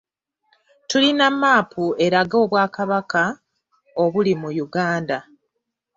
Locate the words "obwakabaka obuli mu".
2.43-4.49